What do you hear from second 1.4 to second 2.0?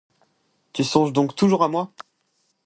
à moi!